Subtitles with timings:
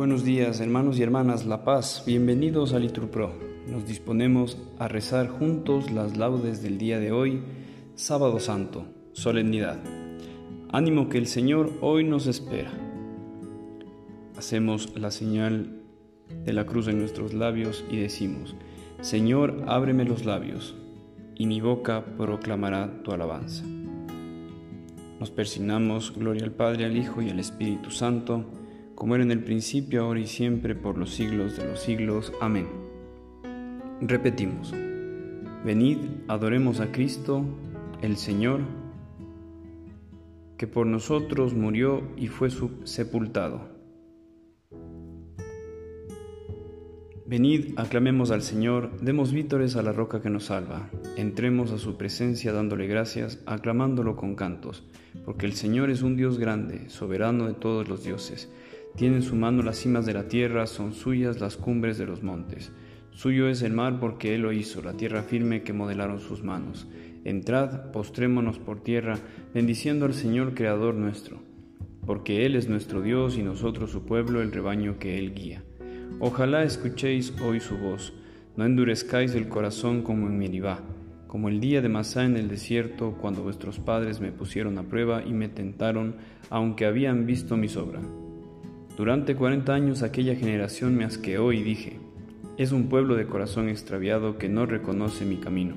[0.00, 2.04] Buenos días, hermanos y hermanas La Paz.
[2.06, 3.34] Bienvenidos a Liturpro.
[3.66, 7.42] Nos disponemos a rezar juntos las laudes del día de hoy,
[7.96, 9.78] Sábado Santo, solemnidad.
[10.72, 12.72] Ánimo que el Señor hoy nos espera.
[14.38, 15.82] Hacemos la señal
[16.46, 18.56] de la cruz en nuestros labios y decimos,
[19.02, 20.76] Señor, ábreme los labios,
[21.34, 23.66] y mi boca proclamará tu alabanza.
[25.20, 28.46] Nos persignamos, gloria al Padre, al Hijo y al Espíritu Santo,
[29.00, 32.34] como era en el principio, ahora y siempre, por los siglos de los siglos.
[32.38, 32.66] Amén.
[34.02, 34.74] Repetimos,
[35.64, 35.96] venid,
[36.28, 37.42] adoremos a Cristo,
[38.02, 38.60] el Señor,
[40.58, 42.50] que por nosotros murió y fue
[42.84, 43.70] sepultado.
[47.24, 51.96] Venid, aclamemos al Señor, demos vítores a la roca que nos salva, entremos a su
[51.96, 54.84] presencia dándole gracias, aclamándolo con cantos,
[55.24, 58.50] porque el Señor es un Dios grande, soberano de todos los dioses
[58.96, 62.22] tiene en su mano las cimas de la tierra, son suyas las cumbres de los
[62.22, 62.72] montes.
[63.12, 66.86] Suyo es el mar porque Él lo hizo, la tierra firme que modelaron sus manos.
[67.24, 69.18] Entrad, postrémonos por tierra,
[69.52, 71.38] bendiciendo al Señor Creador nuestro,
[72.06, 75.62] porque Él es nuestro Dios y nosotros su pueblo, el rebaño que Él guía.
[76.18, 78.14] Ojalá escuchéis hoy su voz,
[78.56, 80.80] no endurezcáis el corazón como en Meribá,
[81.26, 85.22] como el día de Masá en el desierto, cuando vuestros padres me pusieron a prueba
[85.24, 86.16] y me tentaron,
[86.48, 88.04] aunque habían visto mi obras.
[88.96, 91.98] Durante cuarenta años aquella generación me asqueó y dije,
[92.58, 95.76] es un pueblo de corazón extraviado que no reconoce mi camino,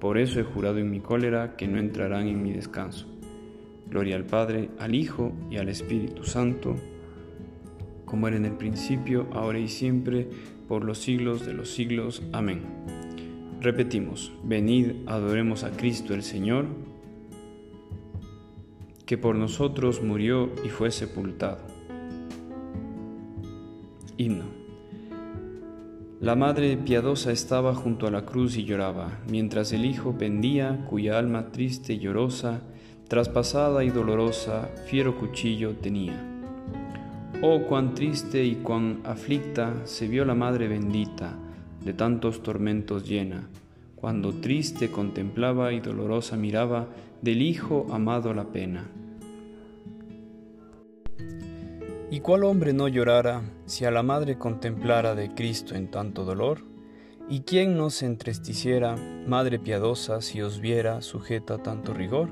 [0.00, 3.06] por eso he jurado en mi cólera que no entrarán en mi descanso.
[3.90, 6.76] Gloria al Padre, al Hijo y al Espíritu Santo,
[8.06, 10.28] como era en el principio, ahora y siempre,
[10.66, 12.22] por los siglos de los siglos.
[12.32, 12.62] Amén.
[13.60, 16.66] Repetimos, venid, adoremos a Cristo el Señor,
[19.04, 21.71] que por nosotros murió y fue sepultado
[24.16, 24.44] Himno.
[26.20, 31.18] La madre piadosa estaba junto a la cruz y lloraba, mientras el hijo pendía, cuya
[31.18, 32.60] alma triste y llorosa,
[33.08, 36.14] traspasada y dolorosa, fiero cuchillo tenía.
[37.42, 41.34] Oh, cuán triste y cuán aflicta se vio la madre bendita,
[41.84, 43.48] de tantos tormentos llena,
[43.96, 46.86] cuando triste contemplaba y dolorosa miraba
[47.20, 48.84] del hijo amado la pena.
[52.12, 56.62] ¿Y cuál hombre no llorara si a la madre contemplara de Cristo en tanto dolor?
[57.30, 58.96] ¿Y quién no se entristeciera,
[59.26, 62.28] madre piadosa, si os viera sujeta a tanto rigor?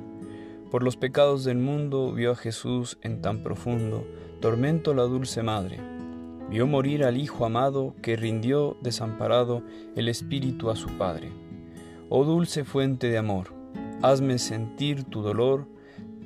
[0.70, 4.06] Por los pecados del mundo vio a Jesús en tan profundo
[4.42, 5.80] tormento la dulce madre.
[6.50, 9.62] Vio morir al Hijo amado que rindió desamparado
[9.96, 11.32] el Espíritu a su Padre.
[12.10, 13.54] Oh dulce fuente de amor,
[14.02, 15.66] hazme sentir tu dolor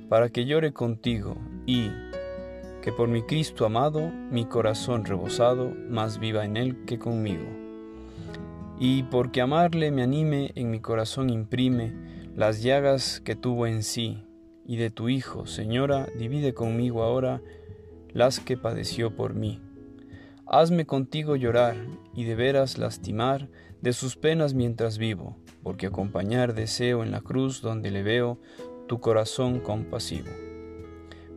[0.09, 1.37] para que llore contigo
[1.67, 1.89] y,
[2.85, 7.47] que por mi Cristo amado, mi corazón rebosado, más viva en Él que conmigo.
[8.79, 11.95] Y porque amarle me anime, en mi corazón imprime
[12.37, 14.23] las llagas que tuvo en sí,
[14.67, 17.41] y de tu Hijo, Señora, divide conmigo ahora
[18.13, 19.63] las que padeció por mí.
[20.45, 21.77] Hazme contigo llorar
[22.15, 23.49] y de veras lastimar
[23.81, 28.39] de sus penas mientras vivo, porque acompañar deseo en la cruz donde le veo
[28.89, 30.29] tu corazón compasivo.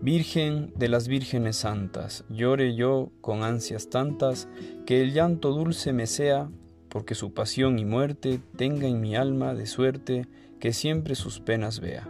[0.02, 4.48] Virgen de las vírgenes santas, llore yo con ansias tantas,
[4.86, 6.52] que el llanto dulce me sea,
[6.88, 10.28] porque su pasión y muerte tenga en mi alma de suerte
[10.60, 12.08] que siempre sus penas vea.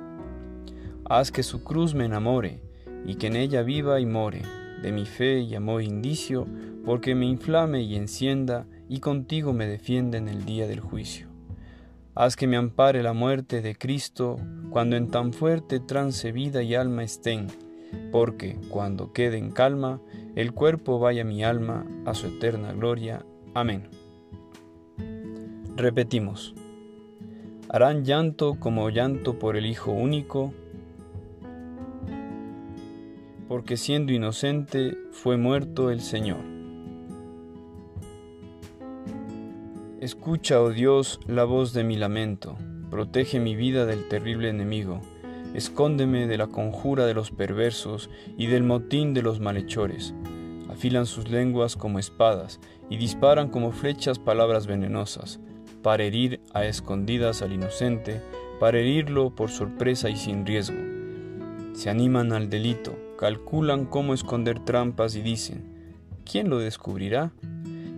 [1.05, 2.59] Haz que su cruz me enamore,
[3.05, 4.41] y que en ella viva y more,
[4.81, 6.45] de mi fe y amor indicio,
[6.83, 11.29] porque me inflame y encienda, y contigo me defienda en el día del juicio.
[12.15, 16.75] Haz que me ampare la muerte de Cristo, cuando en tan fuerte trance vida y
[16.75, 17.47] alma estén,
[18.11, 20.01] porque cuando quede en calma,
[20.35, 23.25] el cuerpo vaya mi alma a su eterna gloria.
[23.53, 23.89] Amén.
[25.75, 26.55] Repetimos.
[27.69, 30.53] Harán llanto como llanto por el Hijo único,
[33.47, 36.39] porque siendo inocente fue muerto el Señor.
[39.99, 42.55] Escucha, oh Dios, la voz de mi lamento,
[42.89, 45.01] protege mi vida del terrible enemigo
[45.57, 50.13] Escóndeme de la conjura de los perversos y del motín de los malhechores.
[50.69, 52.59] Afilan sus lenguas como espadas
[52.91, 55.39] y disparan como flechas palabras venenosas,
[55.81, 58.21] para herir a escondidas al inocente,
[58.59, 60.77] para herirlo por sorpresa y sin riesgo.
[61.73, 67.31] Se animan al delito, calculan cómo esconder trampas y dicen, ¿quién lo descubrirá?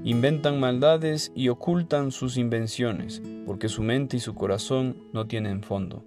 [0.06, 6.06] Inventan maldades y ocultan sus invenciones, porque su mente y su corazón no tienen fondo.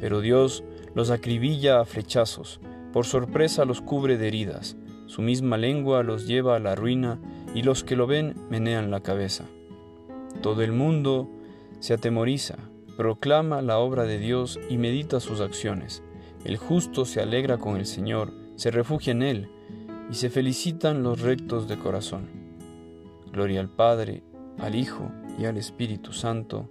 [0.00, 0.64] Pero Dios
[0.94, 2.60] los acribilla a flechazos,
[2.92, 4.76] por sorpresa los cubre de heridas,
[5.06, 7.20] Su misma lengua los lleva a la ruina
[7.54, 9.44] y los que lo ven menean la cabeza.
[10.40, 11.28] Todo el mundo
[11.78, 12.56] se atemoriza,
[12.96, 16.02] proclama la obra de Dios y medita sus acciones.
[16.44, 19.48] El justo se alegra con el Señor, se refugia en Él,
[20.10, 22.28] y se felicitan los rectos de corazón.
[23.32, 24.22] Gloria al Padre,
[24.58, 26.70] al Hijo y al Espíritu Santo,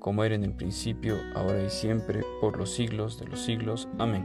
[0.00, 3.88] como era en el principio, ahora y siempre, por los siglos de los siglos.
[3.98, 4.24] Amén.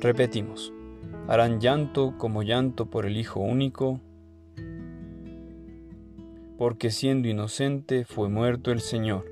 [0.00, 0.72] Repetimos,
[1.28, 4.00] harán llanto como llanto por el Hijo único,
[6.56, 9.26] porque siendo inocente fue muerto el Señor.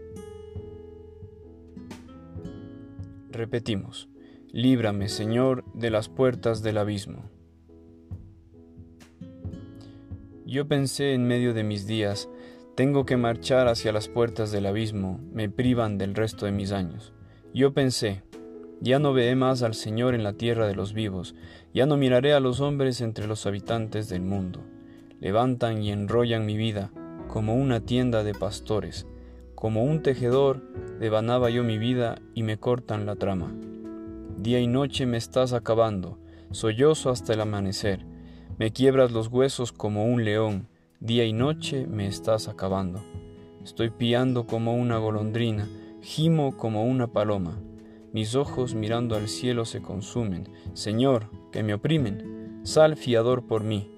[3.31, 4.09] Repetimos,
[4.51, 7.31] líbrame Señor de las puertas del abismo.
[10.45, 12.29] Yo pensé en medio de mis días,
[12.79, 17.13] tengo que marchar hacia las puertas del abismo, me privan del resto de mis años.
[17.53, 18.23] Yo pensé,
[18.81, 21.35] ya no veré más al Señor en la tierra de los vivos,
[21.75, 24.61] ya no miraré a los hombres entre los habitantes del mundo.
[25.19, 26.93] Levantan y enrollan mi vida,
[27.27, 29.09] como una tienda de pastores,
[29.57, 30.63] como un tejedor
[31.01, 33.53] devanaba yo mi vida y me cortan la trama.
[34.37, 36.21] Día y noche me estás acabando,
[36.53, 38.07] sollozo hasta el amanecer,
[38.57, 40.69] me quiebras los huesos como un león,
[41.01, 43.01] día y noche me estás acabando.
[43.65, 45.69] Estoy piando como una golondrina,
[46.03, 47.59] gimo como una paloma.
[48.13, 50.49] Mis ojos mirando al cielo se consumen.
[50.73, 53.91] Señor, que me oprimen, sal fiador por mí.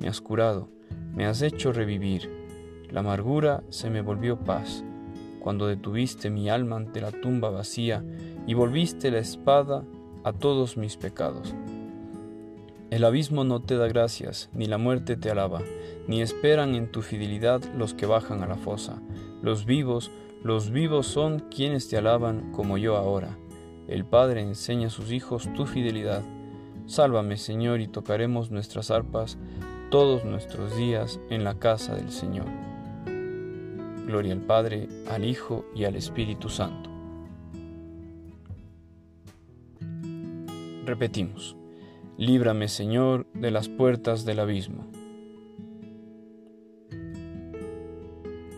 [0.00, 0.68] Me has curado,
[1.14, 2.46] me has hecho revivir
[2.90, 4.84] la amargura se me volvió paz,
[5.40, 8.04] cuando detuviste mi alma ante la tumba vacía
[8.46, 9.84] y volviste la espada
[10.24, 11.54] a todos mis pecados.
[12.90, 15.60] El abismo no te da gracias, ni la muerte te alaba,
[16.06, 19.02] ni esperan en tu fidelidad los que bajan a la fosa.
[19.42, 20.12] Los vivos,
[20.44, 23.36] los vivos son quienes te alaban como yo ahora.
[23.88, 26.22] El Padre enseña a sus hijos tu fidelidad.
[26.86, 29.36] Sálvame, Señor, y tocaremos nuestras arpas
[29.90, 32.46] todos nuestros días en la casa del Señor.
[34.06, 36.88] Gloria al Padre, al Hijo y al Espíritu Santo.
[40.84, 41.56] Repetimos,
[42.18, 44.86] líbrame Señor de las puertas del abismo.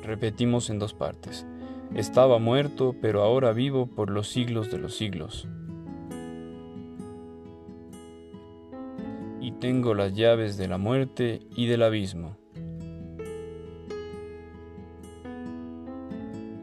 [0.02, 1.46] Repetimos en dos partes,
[1.94, 5.48] estaba muerto, pero ahora vivo por los siglos de los siglos.
[9.40, 12.36] Y tengo las llaves de la muerte y del abismo.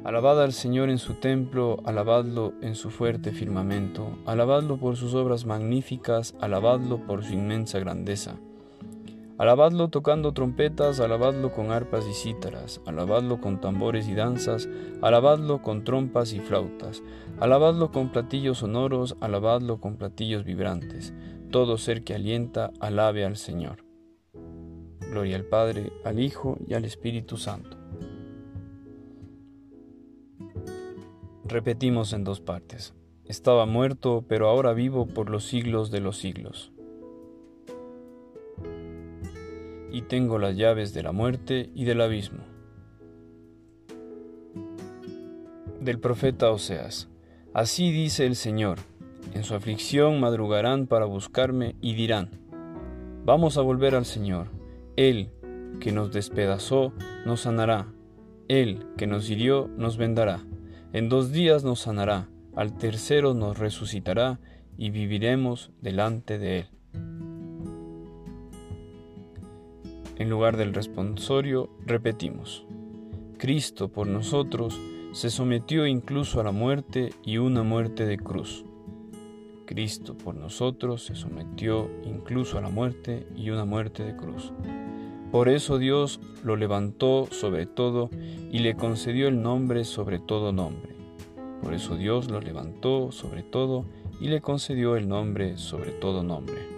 [0.06, 5.48] Alabad al Señor en su templo, alabadlo en su fuerte firmamento, alabadlo por sus obras
[5.48, 8.36] magníficas, alabadlo por su inmensa grandeza.
[9.40, 14.70] Alabadlo tocando trompetas, alabadlo con arpas y cítaras, alabadlo con tambores y danzas,
[15.02, 17.02] alabadlo con trompas y flautas,
[17.40, 21.16] alabadlo con platillos sonoros, alabadlo con platillos vibrantes.
[21.50, 23.84] Todo ser que alienta, alabe al Señor.
[25.10, 27.85] Gloria al Padre, al Hijo y al Espíritu Santo
[31.48, 32.96] Repetimos en dos partes.
[33.24, 36.72] Estaba muerto, pero ahora vivo por los siglos de los siglos.
[39.92, 42.40] Y tengo las llaves de la muerte y del abismo.
[45.80, 47.10] Del profeta Oseas.
[47.54, 48.80] Así dice el Señor,
[49.36, 52.32] en su aflicción madrugarán para buscarme y dirán,
[53.24, 54.48] vamos a volver al Señor.
[54.96, 55.30] Él,
[55.80, 56.92] que nos despedazó,
[57.24, 57.86] nos sanará.
[58.48, 60.42] Él, que nos hirió, nos vendará.
[60.96, 64.40] En dos días nos sanará, al tercero nos resucitará
[64.78, 66.68] y viviremos delante de Él.
[70.16, 72.66] En lugar del responsorio, repetimos,
[73.38, 74.80] Cristo por nosotros
[75.12, 78.64] se sometió incluso a la muerte y una muerte de cruz.
[79.66, 84.54] Cristo por nosotros se sometió incluso a la muerte y una muerte de cruz.
[85.32, 88.10] Por eso Dios lo levantó sobre todo
[88.52, 90.96] y le concedió el nombre sobre todo nombre.
[91.62, 93.86] Por eso Dios lo levantó sobre todo
[94.22, 96.76] y le concedió el nombre sobre todo nombre.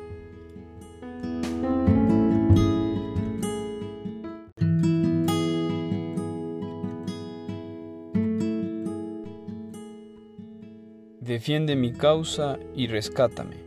[11.19, 13.57] Defiende mi causa y rescátame.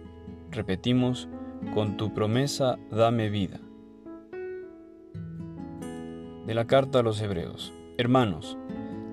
[0.50, 1.28] Repetimos,
[1.74, 3.60] con tu promesa dame vida
[6.50, 7.72] de la carta a los Hebreos.
[7.96, 8.58] Hermanos,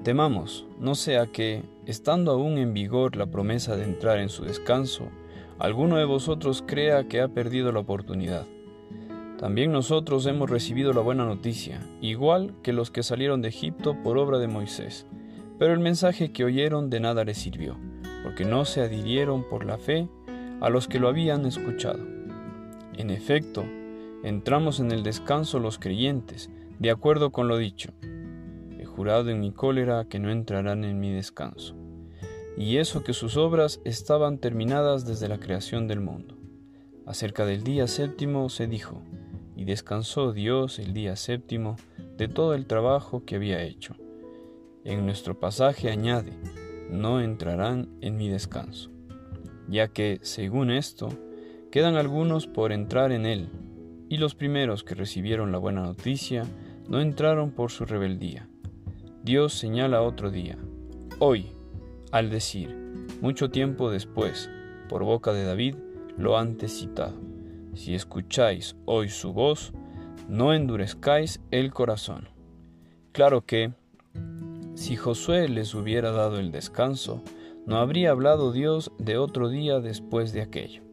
[0.01, 5.09] temamos, no sea que, estando aún en vigor la promesa de entrar en su descanso,
[5.59, 8.47] alguno de vosotros crea que ha perdido la oportunidad.
[9.37, 14.17] También nosotros hemos recibido la buena noticia, igual que los que salieron de Egipto por
[14.17, 15.05] obra de Moisés.
[15.59, 17.77] Pero el mensaje que oyeron de nada les sirvió,
[18.23, 20.09] porque no se adhirieron por la fe
[20.59, 22.03] a los que lo habían escuchado.
[22.97, 23.63] En efecto,
[24.23, 27.91] entramos en el descanso los creyentes, de acuerdo con lo dicho.
[28.77, 31.75] He jurado en mi cólera que no entrarán en mi descanso.
[32.55, 36.35] Y eso que sus obras estaban terminadas desde la creación del mundo.
[37.05, 39.01] Acerca del día séptimo se dijo,
[39.55, 41.77] y descansó Dios el día séptimo
[42.17, 43.95] de todo el trabajo que había hecho.
[44.83, 46.33] En nuestro pasaje añade,
[46.89, 48.91] no entrarán en mi descanso,
[49.67, 51.09] ya que, según esto,
[51.71, 53.49] quedan algunos por entrar en él,
[54.09, 56.45] y los primeros que recibieron la buena noticia
[56.87, 58.47] no entraron por su rebeldía.
[59.23, 60.57] Dios señala otro día,
[61.19, 61.51] hoy,
[62.11, 62.75] al decir,
[63.21, 64.49] mucho tiempo después,
[64.87, 65.75] por boca de David,
[66.17, 67.15] lo antes citado.
[67.73, 69.73] Si escucháis hoy su voz,
[70.27, 72.29] no endurezcáis el corazón.
[73.11, 73.73] Claro que,
[74.75, 77.23] si Josué les hubiera dado el descanso,
[77.65, 80.83] no habría hablado Dios de otro día después de aquello.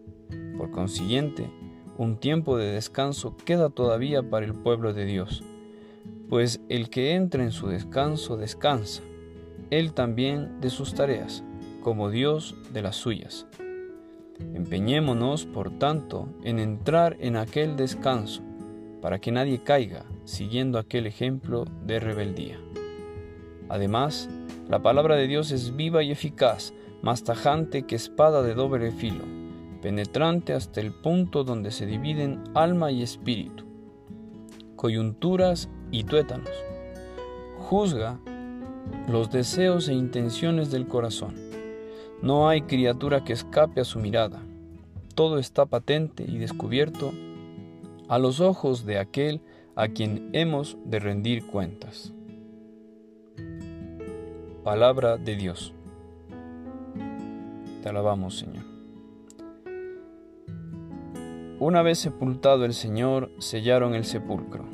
[0.56, 1.50] Por consiguiente,
[1.96, 5.44] un tiempo de descanso queda todavía para el pueblo de Dios,
[6.34, 9.04] pues el que entra en su descanso descansa,
[9.70, 11.44] él también de sus tareas,
[11.80, 13.46] como Dios de las suyas.
[14.52, 18.42] Empeñémonos, por tanto, en entrar en aquel descanso,
[19.00, 22.58] para que nadie caiga siguiendo aquel ejemplo de rebeldía.
[23.68, 24.28] Además,
[24.68, 29.22] la palabra de Dios es viva y eficaz, más tajante que espada de doble filo,
[29.80, 33.66] penetrante hasta el punto donde se dividen alma y espíritu,
[34.74, 36.50] coyunturas y tuétanos.
[37.58, 38.18] Juzga
[39.08, 41.44] los deseos e intenciones del corazón
[42.24, 44.40] no hay criatura que escape a su mirada.
[45.14, 47.12] Todo está patente y descubierto
[48.08, 49.42] a los ojos de aquel
[49.76, 52.14] a quien hemos de rendir cuentas.
[54.62, 55.74] Palabra de Dios.
[57.82, 58.64] Te alabamos, Señor.
[61.60, 64.64] Una vez sepultado el Señor, sellaron el sepulcro,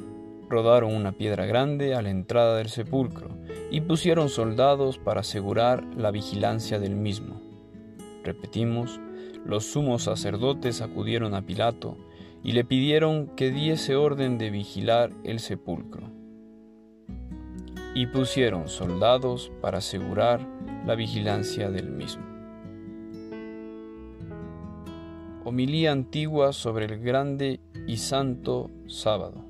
[0.50, 3.30] rodaron una piedra grande a la entrada del sepulcro
[3.70, 7.40] y pusieron soldados para asegurar la vigilancia del mismo.
[8.24, 9.00] Repetimos,
[9.46, 11.96] los sumos sacerdotes acudieron a Pilato
[12.42, 16.10] y le pidieron que diese orden de vigilar el sepulcro.
[17.94, 20.46] Y pusieron soldados para asegurar
[20.84, 22.24] la vigilancia del mismo.
[25.44, 29.49] Homilía antigua sobre el grande y santo sábado.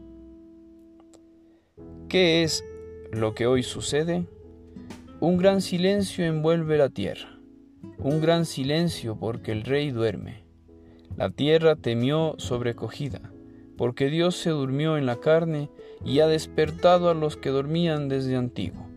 [2.10, 2.64] ¿Qué es
[3.12, 4.26] lo que hoy sucede?
[5.20, 7.38] Un gran silencio envuelve la tierra,
[7.98, 10.42] un gran silencio porque el rey duerme.
[11.16, 13.20] La tierra temió sobrecogida,
[13.76, 15.70] porque Dios se durmió en la carne
[16.04, 18.88] y ha despertado a los que dormían desde antiguo.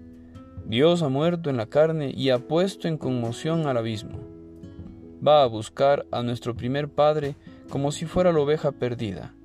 [0.66, 4.18] Dios ha muerto en la carne y ha puesto en conmoción al abismo.
[5.26, 7.36] Va a buscar a nuestro primer padre
[7.70, 9.36] como si fuera la oveja perdida.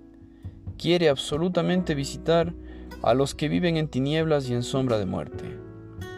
[0.79, 2.55] Quiere absolutamente visitar
[3.03, 5.59] a los que viven en tinieblas y en sombra de muerte.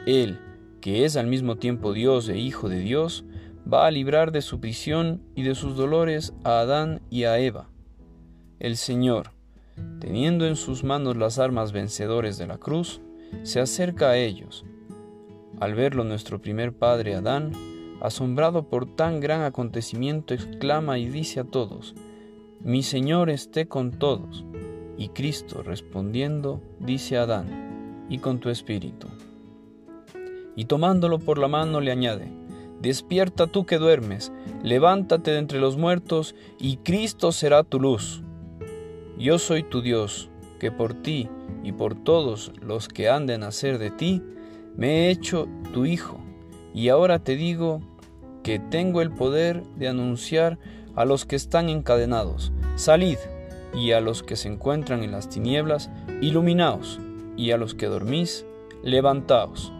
[0.06, 0.38] Él,
[0.80, 3.24] que es al mismo tiempo Dios e Hijo de Dios,
[3.70, 7.68] va a librar de su prisión y de sus dolores a Adán y a Eva.
[8.58, 9.32] El Señor,
[10.00, 13.00] teniendo en sus manos las armas vencedores de la cruz,
[13.42, 14.64] se acerca a ellos.
[15.60, 17.52] Al verlo nuestro primer padre Adán,
[18.00, 21.94] asombrado por tan gran acontecimiento, exclama y dice a todos,
[22.60, 24.44] Mi Señor esté con todos.
[25.00, 29.08] Y Cristo respondiendo dice a Adán, y con tu espíritu.
[30.56, 32.30] Y tomándolo por la mano le añade,
[32.82, 34.30] Despierta tú que duermes,
[34.62, 38.22] levántate de entre los muertos, y Cristo será tu luz.
[39.18, 40.28] Yo soy tu Dios,
[40.58, 41.30] que por ti
[41.64, 44.22] y por todos los que han de nacer de ti,
[44.76, 46.20] me he hecho tu Hijo,
[46.74, 47.80] y ahora te digo
[48.42, 50.58] que tengo el poder de anunciar
[50.94, 53.16] a los que están encadenados, salid
[53.74, 57.00] y a los que se encuentran en las tinieblas, iluminaos,
[57.36, 58.44] y a los que dormís,
[58.82, 59.72] levantaos.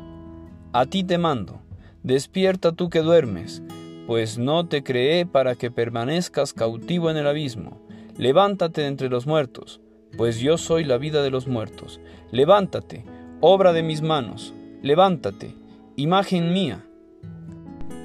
[0.72, 1.60] A ti te mando,
[2.02, 3.62] despierta tú que duermes,
[4.06, 7.80] pues no te creé para que permanezcas cautivo en el abismo.
[8.16, 9.80] Levántate de entre los muertos,
[10.16, 12.00] pues yo soy la vida de los muertos.
[12.30, 13.04] Levántate,
[13.40, 15.54] obra de mis manos, levántate,
[15.96, 16.84] imagen mía,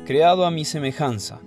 [0.05, 1.39] creado a mi semejanza.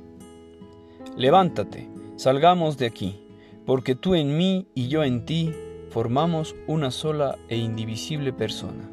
[1.16, 3.27] Levántate, salgamos de aquí
[3.68, 5.52] porque tú en mí y yo en ti
[5.90, 8.90] formamos una sola e indivisible persona.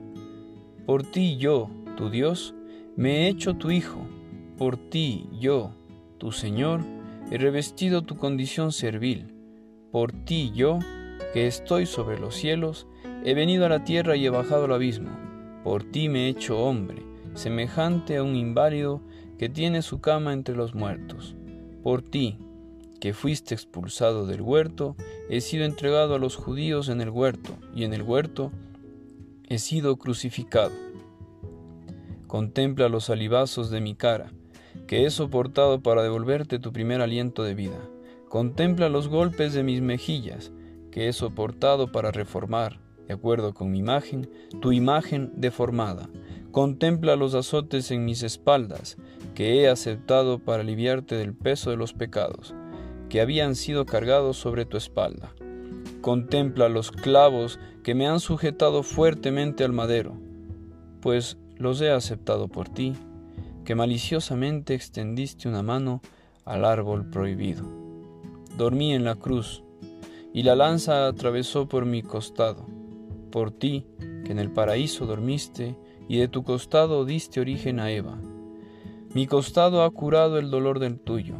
[0.85, 2.53] Por ti yo, tu Dios,
[2.97, 4.05] me he hecho tu Hijo,
[4.57, 5.71] por ti yo,
[6.17, 6.81] tu Señor,
[7.31, 9.33] he revestido tu condición servil,
[9.93, 10.79] por ti yo,
[11.33, 12.85] que estoy sobre los cielos,
[13.23, 15.11] he venido a la tierra y he bajado al abismo,
[15.63, 17.01] por ti me he hecho hombre,
[17.33, 18.99] semejante a un inválido
[19.39, 21.37] que tiene su cama entre los muertos.
[21.81, 22.37] Por ti,
[22.99, 24.95] que fuiste expulsado del huerto,
[25.29, 28.51] he sido entregado a los judíos en el huerto, y en el huerto
[29.47, 30.71] he sido crucificado.
[32.27, 34.31] Contempla los salivazos de mi cara,
[34.87, 37.79] que he soportado para devolverte tu primer aliento de vida.
[38.29, 40.51] Contempla los golpes de mis mejillas,
[40.91, 44.29] que he soportado para reformar, de acuerdo con mi imagen,
[44.61, 46.09] tu imagen deformada.
[46.51, 48.97] Contempla los azotes en mis espaldas,
[49.33, 52.55] que he aceptado para aliviarte del peso de los pecados,
[53.15, 55.33] que habían sido cargados sobre tu espalda.
[56.01, 60.17] Contempla los clavos que me han sujetado fuertemente al madero,
[60.99, 62.91] pues los he aceptado por ti,
[63.63, 66.01] que maliciosamente extendiste una mano
[66.43, 67.63] al árbol prohibido.
[68.57, 69.63] Dormí en la cruz,
[70.33, 72.65] y la lanza atravesó por mi costado,
[73.31, 73.87] por ti,
[74.25, 75.77] que en el paraíso dormiste,
[76.09, 78.19] y de tu costado diste origen a Eva.
[79.13, 81.35] Mi costado ha curado el dolor del tuyo,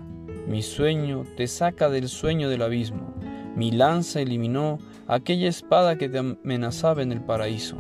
[0.48, 3.14] mi sueño te saca del sueño del abismo,
[3.56, 7.78] mi lanza eliminó aquella espada que te amenazaba en el paraíso.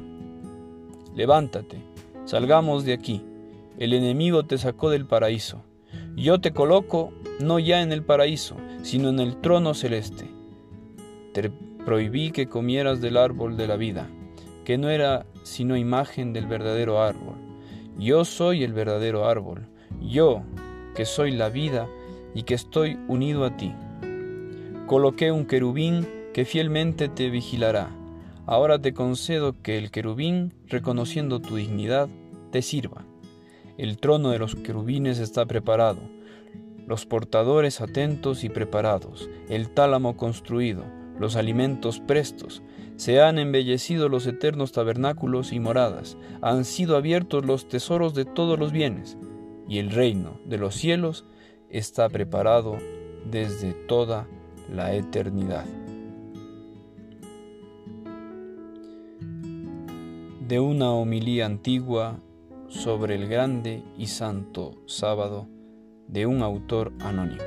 [1.15, 1.77] Levántate,
[2.25, 3.21] salgamos de aquí,
[3.77, 5.63] el enemigo te sacó del paraíso.
[6.15, 10.29] Yo te coloco no ya en el paraíso, sino en el trono celeste.
[11.33, 11.51] Te
[11.85, 14.07] prohibí que comieras del árbol de la vida,
[14.63, 17.35] que no era sino imagen del verdadero árbol.
[17.97, 19.67] Yo soy el verdadero árbol,
[20.01, 20.43] yo,
[20.95, 21.87] que soy la vida
[22.35, 23.73] y que estoy unido a ti.
[24.85, 27.89] Coloqué un querubín que fielmente te vigilará.
[28.45, 32.09] Ahora te concedo que el querubín, reconociendo tu dignidad,
[32.51, 33.05] te sirva.
[33.77, 36.01] El trono de los querubines está preparado,
[36.85, 40.83] los portadores atentos y preparados, el tálamo construido,
[41.19, 42.61] los alimentos prestos,
[42.95, 48.59] se han embellecido los eternos tabernáculos y moradas, han sido abiertos los tesoros de todos
[48.59, 49.17] los bienes,
[49.67, 51.25] y el reino de los cielos
[51.77, 52.77] está preparado
[53.29, 54.27] desde toda
[54.73, 55.65] la eternidad.
[60.47, 62.19] De una homilía antigua
[62.67, 65.47] sobre el grande y santo sábado
[66.07, 67.41] de un autor anónimo.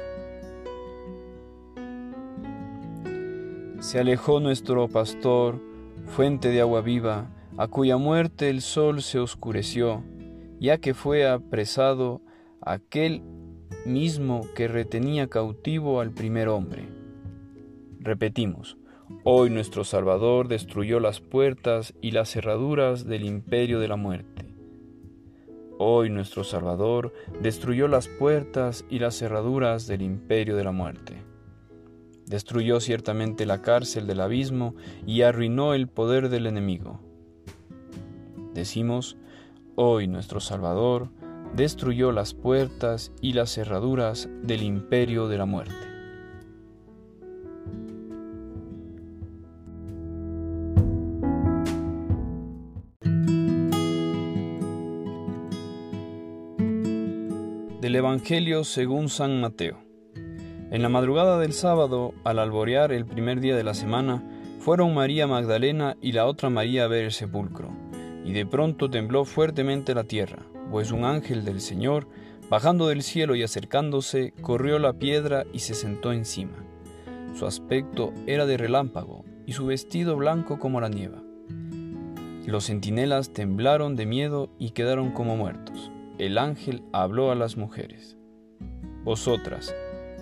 [3.80, 5.60] Se alejó nuestro pastor,
[6.06, 10.02] fuente de agua viva, a cuya muerte el sol se oscureció,
[10.60, 12.20] ya que fue apresado
[12.60, 13.22] aquel
[13.88, 16.88] mismo que retenía cautivo al primer hombre.
[17.98, 18.76] Repetimos,
[19.24, 24.54] hoy nuestro Salvador destruyó las puertas y las cerraduras del imperio de la muerte.
[25.78, 31.22] Hoy nuestro Salvador destruyó las puertas y las cerraduras del imperio de la muerte.
[32.26, 34.74] Destruyó ciertamente la cárcel del abismo
[35.06, 37.00] y arruinó el poder del enemigo.
[38.54, 39.16] Decimos,
[39.76, 41.10] hoy nuestro Salvador
[41.54, 45.74] destruyó las puertas y las cerraduras del imperio de la muerte.
[57.80, 59.78] Del Evangelio según San Mateo.
[60.70, 64.22] En la madrugada del sábado, al alborear el primer día de la semana,
[64.58, 67.70] fueron María Magdalena y la otra María a ver el sepulcro,
[68.24, 72.08] y de pronto tembló fuertemente la tierra pues un ángel del Señor,
[72.50, 76.64] bajando del cielo y acercándose, corrió la piedra y se sentó encima.
[77.34, 81.18] Su aspecto era de relámpago y su vestido blanco como la nieve.
[82.46, 85.90] Los centinelas temblaron de miedo y quedaron como muertos.
[86.18, 88.16] El ángel habló a las mujeres.
[89.04, 89.74] Vosotras,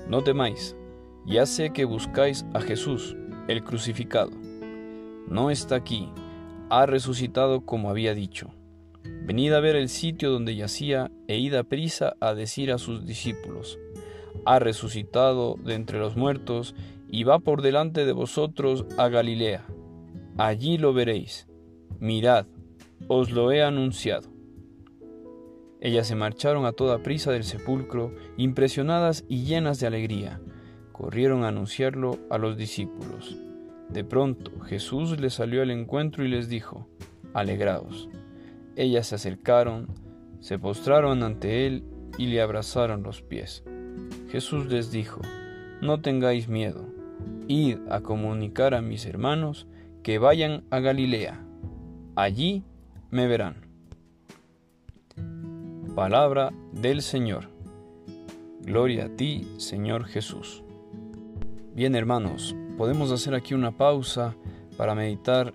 [0.08, 0.76] no temáis,
[1.24, 3.16] ya sé que buscáis a Jesús,
[3.48, 4.32] el crucificado.
[5.28, 6.10] No está aquí,
[6.68, 8.50] ha resucitado como había dicho
[9.24, 13.06] Venid a ver el sitio donde yacía e id a prisa a decir a sus
[13.06, 13.78] discípulos,
[14.44, 16.74] ha resucitado de entre los muertos
[17.08, 19.66] y va por delante de vosotros a Galilea.
[20.38, 21.48] Allí lo veréis.
[21.98, 22.46] Mirad,
[23.08, 24.28] os lo he anunciado.
[25.80, 30.40] Ellas se marcharon a toda prisa del sepulcro, impresionadas y llenas de alegría.
[30.92, 33.36] Corrieron a anunciarlo a los discípulos.
[33.88, 36.88] De pronto Jesús les salió al encuentro y les dijo,
[37.34, 38.08] Alegraos.
[38.76, 39.88] Ellas se acercaron,
[40.40, 41.82] se postraron ante él
[42.18, 43.64] y le abrazaron los pies.
[44.28, 45.20] Jesús les dijo,
[45.80, 46.86] No tengáis miedo,
[47.48, 49.66] id a comunicar a mis hermanos
[50.02, 51.40] que vayan a Galilea,
[52.14, 52.64] allí
[53.10, 53.66] me verán.
[55.94, 57.48] Palabra del Señor.
[58.60, 60.62] Gloria a ti, Señor Jesús.
[61.74, 64.36] Bien hermanos, podemos hacer aquí una pausa
[64.76, 65.54] para meditar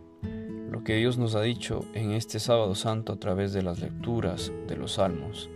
[0.84, 4.78] que Dios nos ha dicho en este sábado santo a través de las lecturas de
[4.78, 5.50] los salmos,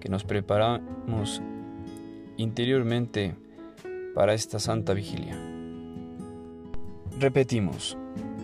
[0.00, 1.40] que nos preparamos
[2.36, 3.36] interiormente
[4.14, 5.36] para esta santa vigilia.
[7.18, 7.96] Repetimos,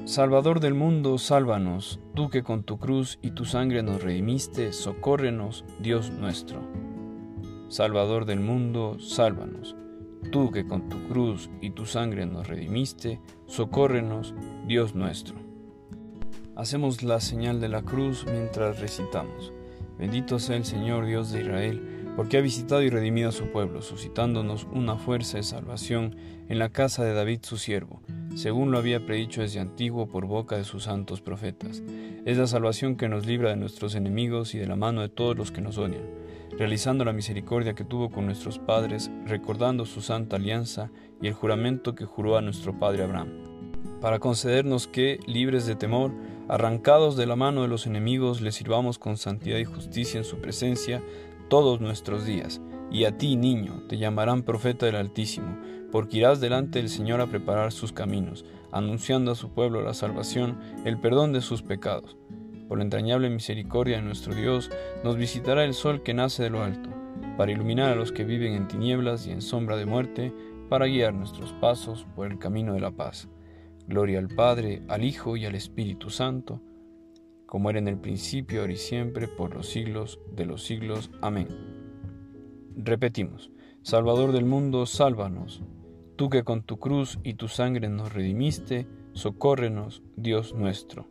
[0.05, 5.65] Salvador del mundo, sálvanos, tú que con tu cruz y tu sangre nos redimiste, socórrenos,
[5.81, 6.61] Dios nuestro.
[7.69, 9.77] Salvador del mundo, sálvanos,
[10.31, 14.35] tú que con tu cruz y tu sangre nos redimiste, socórrenos,
[14.67, 15.42] Dios nuestro.
[16.57, 19.53] Hacemos la señal de la cruz mientras recitamos.
[19.99, 23.83] Bendito sea el Señor Dios de Israel, porque ha visitado y redimido a su pueblo,
[23.83, 26.17] suscitándonos una fuerza de salvación
[26.49, 28.03] en la casa de David su siervo
[28.35, 31.83] según lo había predicho desde antiguo por boca de sus santos profetas.
[32.25, 35.37] Es la salvación que nos libra de nuestros enemigos y de la mano de todos
[35.37, 36.05] los que nos odian,
[36.59, 41.95] realizando la misericordia que tuvo con nuestros padres, recordando su santa alianza y el juramento
[41.95, 43.31] que juró a nuestro padre Abraham,
[44.01, 46.13] para concedernos que, libres de temor,
[46.49, 50.39] arrancados de la mano de los enemigos, le sirvamos con santidad y justicia en su
[50.39, 51.03] presencia
[51.49, 52.61] todos nuestros días.
[52.91, 55.57] Y a ti, niño, te llamarán profeta del Altísimo
[55.93, 60.59] porque irás delante del Señor a preparar sus caminos, anunciando a su pueblo la salvación,
[60.87, 62.17] el perdón de sus pecados.
[62.67, 64.71] Por la entrañable misericordia de nuestro Dios,
[65.05, 66.89] nos visitará el sol que nace de lo alto,
[67.37, 70.33] para iluminar a los que viven en tinieblas y en sombra de muerte,
[70.71, 73.29] para guiar nuestros pasos por el camino de la paz.
[73.87, 76.61] Gloria al Padre, al Hijo y al Espíritu Santo,
[77.47, 81.11] como era en el principio, ahora y siempre, por los siglos de los siglos.
[81.21, 81.49] Amén.
[82.77, 83.51] Repetimos,
[83.83, 85.63] Salvador del mundo, sálvanos.
[86.17, 91.09] Tú que con tu cruz y tu sangre nos redimiste, socórrenos, Dios nuestro.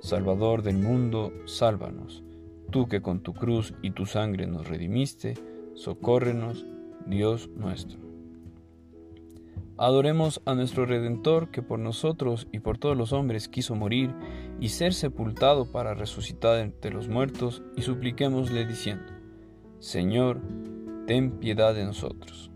[0.00, 2.22] Salvador del mundo, sálvanos.
[2.70, 5.34] Tú que con tu cruz y tu sangre nos redimiste,
[5.74, 6.66] socórrenos,
[7.06, 8.09] Dios nuestro.
[9.80, 14.14] Adoremos a nuestro Redentor que por nosotros y por todos los hombres quiso morir
[14.60, 19.10] y ser sepultado para resucitar entre los muertos y supliquémosle diciendo,
[19.78, 20.42] Señor,
[21.06, 22.50] ten piedad de nosotros.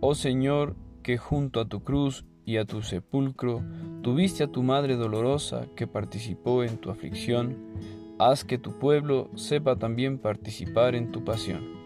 [0.00, 3.62] Oh Señor, que junto a tu cruz y a tu sepulcro
[4.00, 7.58] tuviste a tu Madre dolorosa que participó en tu aflicción,
[8.18, 11.76] haz que tu pueblo sepa también participar en tu pasión.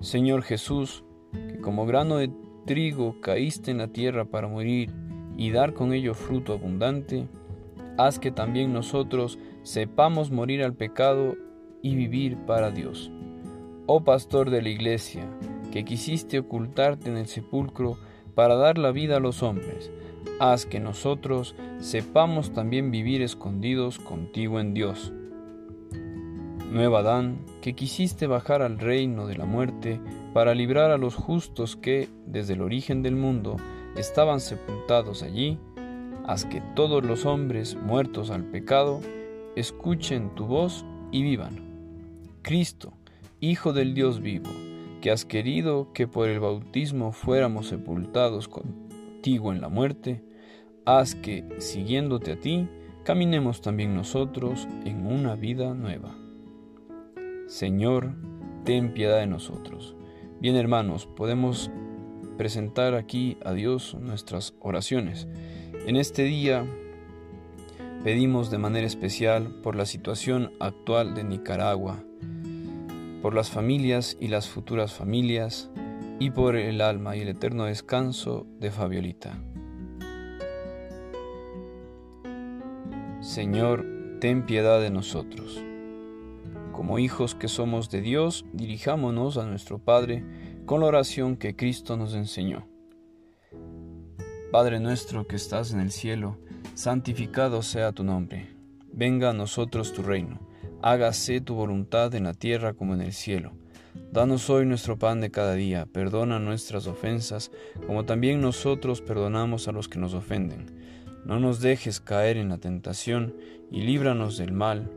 [0.00, 2.30] Señor Jesús, que como grano de
[2.66, 4.90] trigo caíste en la tierra para morir
[5.36, 7.26] y dar con ello fruto abundante,
[7.98, 11.36] haz que también nosotros sepamos morir al pecado
[11.82, 13.10] y vivir para Dios.
[13.86, 15.26] Oh Pastor de la Iglesia,
[15.72, 17.98] que quisiste ocultarte en el sepulcro
[18.34, 19.90] para dar la vida a los hombres,
[20.38, 25.12] haz que nosotros sepamos también vivir escondidos contigo en Dios.
[26.70, 30.00] Nueva Adán, que quisiste bajar al reino de la muerte
[30.32, 33.56] para librar a los justos que, desde el origen del mundo,
[33.96, 35.58] estaban sepultados allí,
[36.26, 39.00] haz que todos los hombres muertos al pecado
[39.56, 41.56] escuchen tu voz y vivan.
[42.42, 42.94] Cristo,
[43.44, 44.50] Hijo del Dios vivo,
[45.00, 50.22] que has querido que por el bautismo fuéramos sepultados contigo en la muerte,
[50.84, 52.68] haz que, siguiéndote a ti,
[53.02, 56.14] caminemos también nosotros en una vida nueva.
[57.48, 58.14] Señor,
[58.64, 59.96] ten piedad de nosotros.
[60.42, 61.70] Bien hermanos, podemos
[62.36, 65.28] presentar aquí a Dios nuestras oraciones.
[65.86, 66.66] En este día
[68.02, 72.02] pedimos de manera especial por la situación actual de Nicaragua,
[73.22, 75.70] por las familias y las futuras familias,
[76.18, 79.38] y por el alma y el eterno descanso de Fabiolita.
[83.20, 83.86] Señor,
[84.20, 85.62] ten piedad de nosotros.
[86.72, 90.24] Como hijos que somos de Dios, dirijámonos a nuestro Padre
[90.66, 92.66] con la oración que Cristo nos enseñó.
[94.50, 96.38] Padre nuestro que estás en el cielo,
[96.74, 98.54] santificado sea tu nombre.
[98.92, 100.52] Venga a nosotros tu reino
[100.82, 103.52] hágase tu voluntad en la tierra como en el cielo.
[104.10, 107.50] Danos hoy nuestro pan de cada día, perdona nuestras ofensas,
[107.86, 110.66] como también nosotros perdonamos a los que nos ofenden.
[111.24, 113.34] No nos dejes caer en la tentación,
[113.70, 114.90] y líbranos del mal.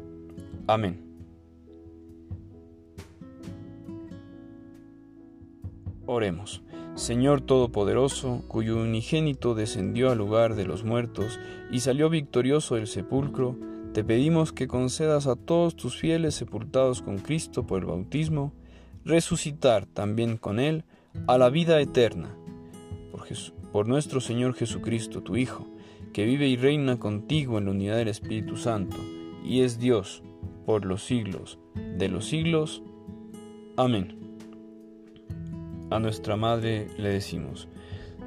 [0.68, 1.05] Amén.
[6.06, 6.62] Oremos.
[6.96, 11.40] Señor Todopoderoso, cuyo unigénito descendió al lugar de los muertos
[11.72, 13.58] y salió victorioso del sepulcro,
[13.94, 18.54] te pedimos que concedas a todos tus fieles sepultados con Cristo por el bautismo,
[19.04, 20.84] resucitar también con Él
[21.28, 22.36] a la vida eterna.
[23.72, 25.68] Por, nuestro Señor Jesucristo, tu Hijo,
[26.14, 28.98] que vive y reina contigo en la unidad del Espíritu Santo,
[29.44, 30.24] y es Dios
[30.66, 31.60] por los siglos
[31.98, 32.84] de los siglos.
[33.76, 34.25] Amén.
[35.92, 37.68] A nuestra Madre le decimos,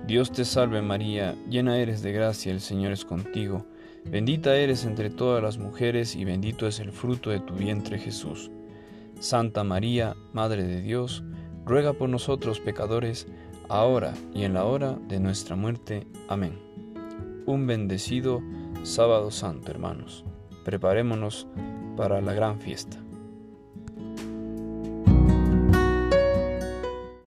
[0.06, 3.66] Dios te salve María, llena eres de gracia, el Señor es contigo,
[4.04, 8.50] bendita eres entre todas las mujeres y bendito es el fruto de tu vientre Jesús.
[9.18, 11.24] Santa María, Madre de Dios,
[11.66, 13.26] ruega por nosotros pecadores,
[13.68, 16.06] ahora y en la hora de nuestra muerte.
[16.28, 16.58] Amén.
[17.44, 18.40] Un bendecido
[18.84, 20.24] sábado santo, hermanos.
[20.64, 21.48] Preparémonos
[21.96, 22.98] para la gran fiesta.